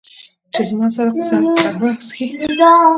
[0.53, 2.27] چې، زما سره قهوه وچښي